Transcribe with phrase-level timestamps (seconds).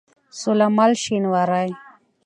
[0.39, 1.65] سوله مل شينوارى